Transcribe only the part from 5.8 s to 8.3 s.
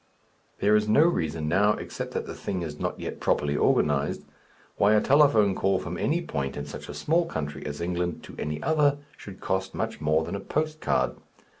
any point in such a small country as England